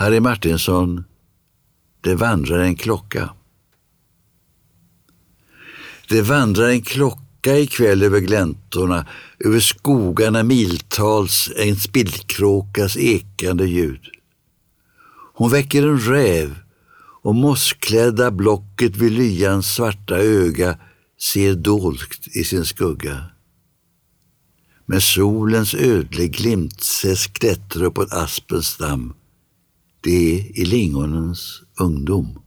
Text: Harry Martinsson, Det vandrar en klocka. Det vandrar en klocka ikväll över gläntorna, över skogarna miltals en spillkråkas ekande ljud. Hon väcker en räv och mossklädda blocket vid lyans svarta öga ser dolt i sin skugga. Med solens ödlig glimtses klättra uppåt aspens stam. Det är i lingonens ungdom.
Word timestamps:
Harry 0.00 0.20
Martinsson, 0.20 1.04
Det 2.00 2.14
vandrar 2.14 2.58
en 2.58 2.76
klocka. 2.76 3.30
Det 6.08 6.22
vandrar 6.22 6.68
en 6.68 6.82
klocka 6.82 7.58
ikväll 7.58 8.02
över 8.02 8.20
gläntorna, 8.20 9.06
över 9.38 9.60
skogarna 9.60 10.42
miltals 10.42 11.50
en 11.56 11.76
spillkråkas 11.76 12.96
ekande 12.96 13.64
ljud. 13.64 14.00
Hon 15.34 15.50
väcker 15.50 15.82
en 15.82 16.00
räv 16.00 16.58
och 17.22 17.34
mossklädda 17.34 18.30
blocket 18.30 18.96
vid 18.96 19.12
lyans 19.12 19.74
svarta 19.74 20.16
öga 20.16 20.78
ser 21.32 21.54
dolt 21.54 22.26
i 22.26 22.44
sin 22.44 22.64
skugga. 22.64 23.24
Med 24.86 25.02
solens 25.02 25.74
ödlig 25.74 26.36
glimtses 26.36 27.26
klättra 27.26 27.86
uppåt 27.86 28.12
aspens 28.12 28.66
stam. 28.66 29.14
Det 30.00 30.10
är 30.10 30.60
i 30.60 30.64
lingonens 30.64 31.62
ungdom. 31.80 32.38